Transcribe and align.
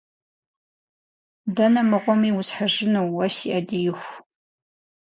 Дэнэ 1.55 1.81
мыгъуэми 1.89 2.29
усхьыжыну, 2.39 3.05
уэ 3.15 3.27
си 3.33 3.47
ӏэдииху? 3.51 4.13